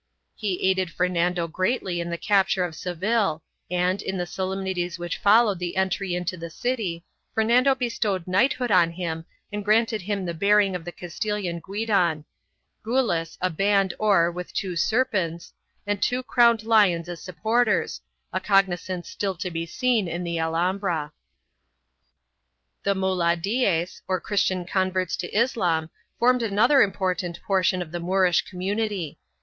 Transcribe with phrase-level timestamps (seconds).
[0.33, 5.59] He aided Fernando greatly in the capture of Seville, and, in the solemnities which followed
[5.59, 7.03] the entry into the city,
[7.35, 12.25] Fernando bestowed knighthood on him and granted him the bearing of the Castilian guidon—
[12.83, 15.53] gules, a band or, with two serpents,
[15.85, 18.01] and two crowned lions as supporters—
[18.33, 21.11] a cognizance still to be seen in the Alhambra.2
[22.85, 29.19] The Muladies, or Christian converts to Islam, formed another important portion of the Moorish community.